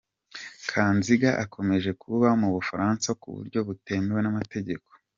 Kanziga 0.69 1.29
akomeje 1.43 1.89
kuba 2.01 2.27
mu 2.41 2.49
Bufaransa 2.55 3.09
ku 3.21 3.27
buryo 3.35 3.59
butemewe 3.67 4.19
n’amategeko. 4.23 4.89